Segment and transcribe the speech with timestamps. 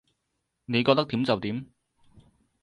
[0.65, 1.67] 你覺得點就點